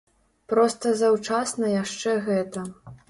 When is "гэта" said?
2.31-2.65